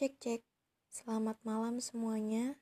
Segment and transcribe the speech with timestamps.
[0.00, 0.40] Cek cek.
[0.88, 2.56] Selamat malam semuanya.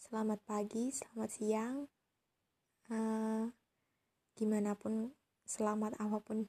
[0.00, 1.76] Selamat pagi, selamat siang.
[2.88, 3.52] Uh,
[4.40, 5.12] gimana pun,
[5.44, 6.48] selamat apa pun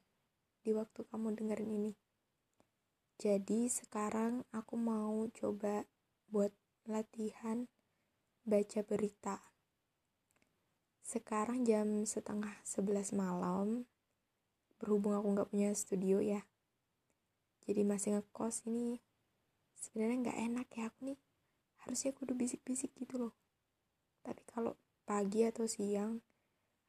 [0.64, 1.94] di waktu kamu dengerin ini.
[3.20, 5.84] Jadi sekarang aku mau coba
[6.32, 6.56] buat
[6.88, 7.68] latihan
[8.48, 9.44] baca berita.
[11.04, 13.92] Sekarang jam setengah sebelas malam.
[14.80, 16.48] Berhubung aku nggak punya studio ya.
[17.68, 19.11] Jadi masih ngekos ini
[19.82, 21.20] sebenarnya nggak enak ya aku nih
[21.82, 23.34] harusnya kudu bisik-bisik gitu loh.
[24.22, 26.22] Tapi kalau pagi atau siang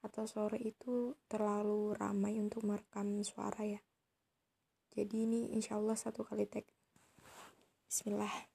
[0.04, 3.80] atau sore itu terlalu ramai untuk merekam suara ya.
[4.92, 6.68] Jadi ini insya Allah satu kali tag
[7.88, 8.52] Bismillah.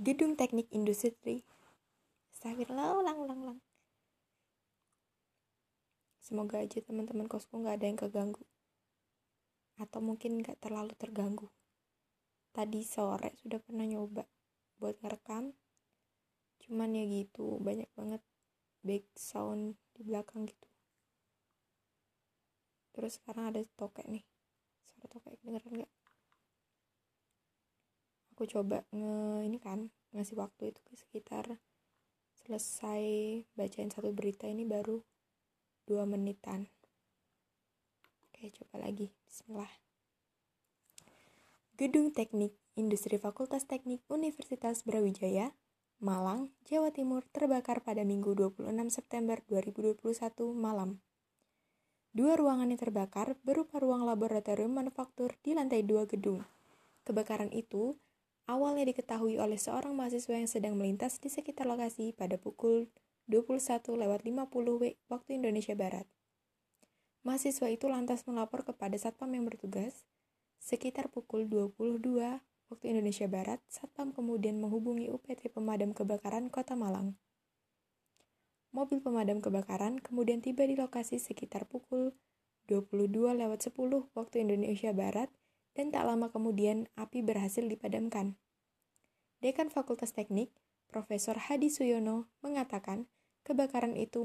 [0.00, 1.44] Gedung Teknik Industri.
[2.32, 3.58] Astagfirullah ulang ulang ulang
[6.24, 8.40] Semoga aja teman-teman kosku nggak ada yang keganggu
[9.80, 11.48] atau mungkin gak terlalu terganggu.
[12.52, 14.28] Tadi sore sudah pernah nyoba
[14.76, 15.56] buat ngerekam,
[16.60, 18.20] cuman ya gitu banyak banget
[18.84, 20.68] back sound di belakang gitu.
[22.92, 24.24] Terus sekarang ada tokek nih,
[24.84, 25.92] suara tokek dengeran gak?
[28.36, 31.60] Aku coba nge ini kan ngasih waktu itu sekitar
[32.40, 33.04] selesai
[33.54, 34.98] bacain satu berita ini baru
[35.84, 36.66] dua menitan.
[38.40, 39.12] Oke, coba lagi.
[39.28, 39.68] Bismillah.
[41.76, 45.52] Gedung Teknik Industri Fakultas Teknik Universitas Brawijaya,
[46.00, 51.04] Malang, Jawa Timur terbakar pada Minggu 26 September 2021 malam.
[52.16, 56.40] Dua ruangan yang terbakar berupa ruang laboratorium manufaktur di lantai dua gedung.
[57.04, 58.00] Kebakaran itu
[58.48, 62.88] awalnya diketahui oleh seorang mahasiswa yang sedang melintas di sekitar lokasi pada pukul
[63.28, 66.08] 21.50 W waktu Indonesia Barat.
[67.20, 70.08] Mahasiswa itu lantas melapor kepada satpam yang bertugas.
[70.56, 72.40] Sekitar pukul 22
[72.72, 77.20] waktu Indonesia Barat, satpam kemudian menghubungi UPT Pemadam Kebakaran Kota Malang.
[78.70, 82.14] Mobil pemadam kebakaran kemudian tiba di lokasi sekitar pukul
[82.70, 83.74] 22 lewat 10
[84.14, 85.26] waktu Indonesia Barat
[85.74, 88.38] dan tak lama kemudian api berhasil dipadamkan.
[89.42, 90.54] Dekan Fakultas Teknik,
[90.86, 93.10] Profesor Hadi Suyono, mengatakan
[93.42, 94.22] kebakaran itu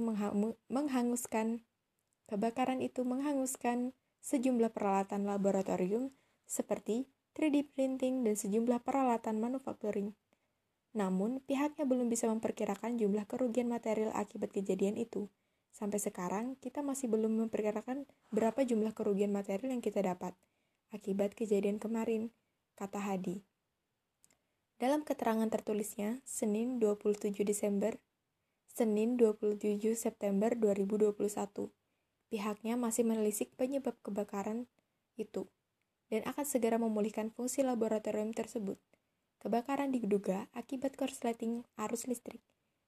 [0.70, 1.66] menghanguskan
[2.26, 3.94] Kebakaran itu menghanguskan
[4.26, 6.10] sejumlah peralatan laboratorium
[6.50, 7.06] seperti
[7.38, 10.18] 3D printing dan sejumlah peralatan manufacturing.
[10.96, 15.28] Namun, pihaknya belum bisa memperkirakan jumlah kerugian material akibat kejadian itu.
[15.76, 20.32] Sampai sekarang, kita masih belum memperkirakan berapa jumlah kerugian material yang kita dapat
[20.96, 22.32] akibat kejadian kemarin,
[22.80, 23.44] kata Hadi.
[24.80, 28.00] Dalam keterangan tertulisnya, Senin 27 Desember,
[28.72, 31.12] Senin 27 September 2021,
[32.30, 34.66] Pihaknya masih menelisik penyebab kebakaran
[35.16, 35.48] itu
[36.10, 38.78] dan akan segera memulihkan fungsi laboratorium tersebut.
[39.42, 42.42] Kebakaran diduga akibat korsleting arus listrik.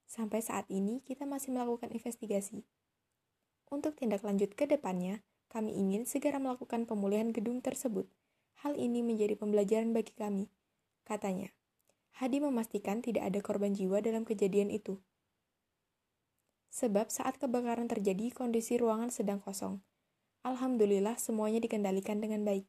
[0.08, 2.66] Sampai saat ini kita masih melakukan investigasi.
[3.68, 5.22] Untuk tindak lanjut ke depannya,
[5.52, 8.08] kami ingin segera melakukan pemulihan gedung tersebut.
[8.64, 10.50] Hal ini menjadi pembelajaran bagi kami,
[11.06, 11.54] katanya.
[12.18, 14.98] Hadi memastikan tidak ada korban jiwa dalam kejadian itu.
[16.72, 19.80] Sebab saat kebakaran terjadi, kondisi ruangan sedang kosong.
[20.44, 22.68] Alhamdulillah semuanya dikendalikan dengan baik.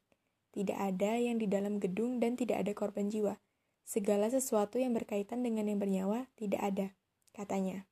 [0.51, 3.37] Tidak ada yang di dalam gedung dan tidak ada korban jiwa.
[3.85, 6.87] Segala sesuatu yang berkaitan dengan yang bernyawa tidak ada,
[7.33, 7.85] katanya.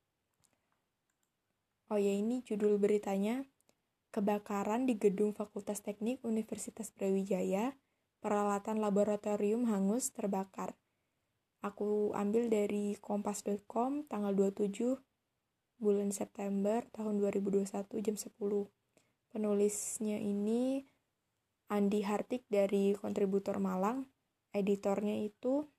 [1.88, 3.48] Oh ya ini judul beritanya,
[4.08, 7.76] Kebakaran di Gedung Fakultas Teknik Universitas Brawijaya,
[8.24, 10.80] peralatan laboratorium hangus terbakar.
[11.62, 14.96] Aku ambil dari kompas.com tanggal 27
[15.78, 17.70] bulan September tahun 2021
[18.02, 18.34] jam 10.
[19.30, 20.82] Penulisnya ini
[21.70, 24.10] Andi Hartik dari kontributor Malang.
[24.50, 25.70] Editornya itu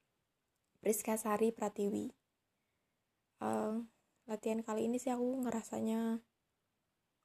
[0.78, 2.14] Priska Sari Pratiwi.
[3.42, 3.82] Uh,
[4.30, 6.22] latihan kali ini sih aku ngerasanya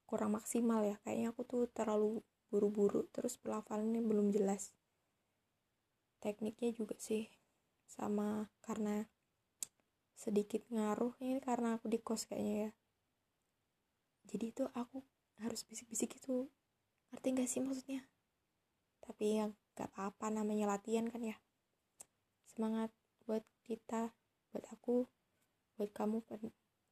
[0.09, 0.97] kurang maksimal ya.
[1.05, 4.73] Kayaknya aku tuh terlalu buru-buru terus pelafalannya belum jelas.
[6.21, 7.29] Tekniknya juga sih
[7.85, 9.05] sama karena
[10.23, 11.11] sedikit ngaruh.
[11.19, 12.71] Ini karena aku di kos kayaknya ya.
[14.31, 15.03] Jadi itu aku
[15.43, 16.47] harus bisik-bisik itu.
[17.11, 18.07] Ngerti gak sih maksudnya?
[19.03, 21.35] Tapi yang gak apa-apa namanya latihan kan ya.
[22.47, 22.95] Semangat
[23.27, 24.15] buat kita
[24.55, 25.09] buat aku
[25.75, 26.23] buat kamu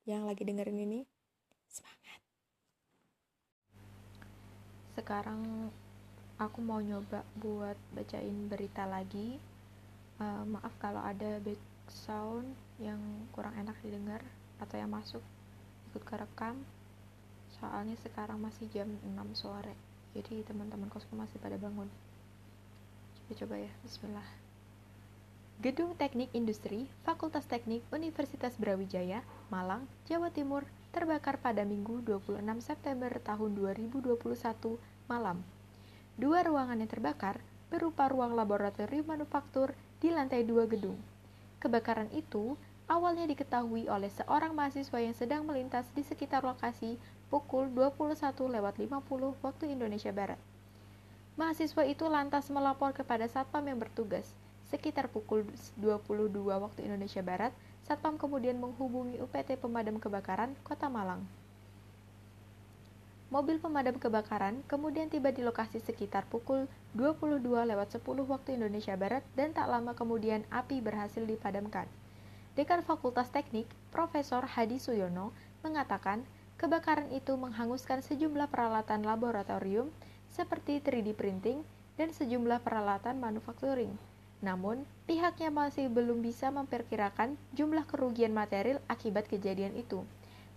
[0.04, 1.00] yang lagi dengerin ini.
[1.72, 2.20] Semangat.
[4.98, 5.72] Sekarang
[6.36, 9.40] aku mau nyoba buat bacain berita lagi.
[10.22, 11.42] Uh, maaf kalau ada
[11.92, 12.48] sound
[12.80, 13.00] yang
[13.36, 14.24] kurang enak didengar
[14.58, 15.22] atau yang masuk
[15.92, 16.56] ikut kerekam
[17.60, 19.76] soalnya sekarang masih jam 6 sore
[20.16, 21.92] jadi teman-teman kosku masih pada bangun
[23.28, 24.28] coba-coba ya bismillah
[25.62, 29.22] Gedung Teknik Industri Fakultas Teknik Universitas Brawijaya,
[29.54, 34.18] Malang, Jawa Timur terbakar pada Minggu 26 September tahun 2021
[35.06, 35.46] malam.
[36.18, 40.98] Dua ruangan yang terbakar berupa ruang laboratorium manufaktur di lantai dua gedung.
[41.62, 42.58] Kebakaran itu
[42.90, 46.98] awalnya diketahui oleh seorang mahasiswa yang sedang melintas di sekitar lokasi
[47.30, 48.50] pukul 21.50
[49.46, 50.42] waktu Indonesia Barat.
[51.38, 54.26] Mahasiswa itu lantas melapor kepada satpam yang bertugas.
[54.74, 55.46] Sekitar pukul
[55.78, 57.54] 22 waktu Indonesia Barat,
[57.86, 61.22] satpam kemudian menghubungi UPT Pemadam Kebakaran Kota Malang.
[63.32, 66.68] Mobil pemadam kebakaran kemudian tiba di lokasi sekitar pukul
[67.00, 71.88] 22 lewat 10 waktu Indonesia Barat dan tak lama kemudian api berhasil dipadamkan.
[72.60, 75.32] Dekan Fakultas Teknik, Profesor Hadi Suyono,
[75.64, 76.28] mengatakan
[76.60, 79.88] kebakaran itu menghanguskan sejumlah peralatan laboratorium
[80.28, 81.64] seperti 3D printing
[81.96, 83.96] dan sejumlah peralatan manufacturing.
[84.44, 90.04] Namun, pihaknya masih belum bisa memperkirakan jumlah kerugian material akibat kejadian itu.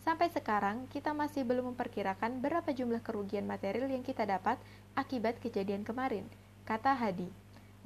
[0.04, 4.60] Sampai sekarang, kita masih belum memperkirakan berapa jumlah kerugian material yang kita dapat
[4.92, 6.28] akibat kejadian kemarin,
[6.68, 7.32] kata Hadi.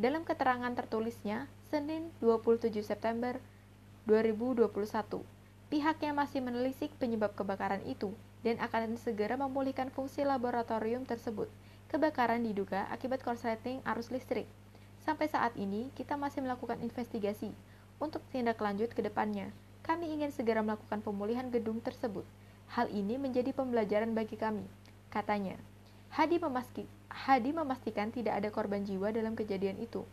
[0.03, 3.39] Dalam keterangan tertulisnya, Senin 27 September
[4.11, 5.23] 2021,
[5.71, 8.11] pihaknya masih menelisik penyebab kebakaran itu
[8.43, 11.47] dan akan segera memulihkan fungsi laboratorium tersebut.
[11.87, 14.51] Kebakaran diduga akibat korsleting arus listrik.
[15.07, 17.55] Sampai saat ini, kita masih melakukan investigasi
[18.03, 19.55] untuk tindak lanjut ke depannya
[19.89, 22.29] kami ingin segera melakukan pemulihan gedung tersebut.
[22.69, 24.69] Hal ini menjadi pembelajaran bagi kami,
[25.09, 25.57] katanya.
[26.13, 30.05] Hadi, memaski, Hadi memastikan tidak ada korban jiwa dalam kejadian itu.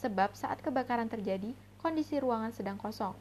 [0.00, 1.52] Sebab saat kebakaran terjadi,
[1.84, 3.12] kondisi ruangan sedang kosong.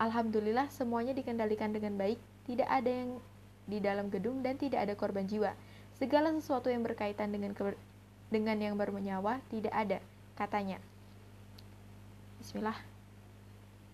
[0.00, 2.16] Alhamdulillah semuanya dikendalikan dengan baik,
[2.48, 3.20] tidak ada yang
[3.68, 5.52] di dalam gedung dan tidak ada korban jiwa.
[6.00, 7.76] Segala sesuatu yang berkaitan dengan ke,
[8.32, 10.00] dengan yang bernyawa tidak ada,
[10.34, 10.80] katanya.
[12.40, 12.91] Bismillah.